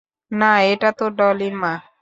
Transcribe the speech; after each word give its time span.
না, 0.31 0.51
এটা 0.63 0.89
তো 0.91 1.05
ডলির 1.19 1.53
মা। 1.61 1.73